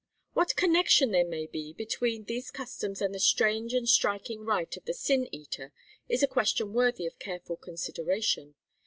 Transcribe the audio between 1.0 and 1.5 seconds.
there may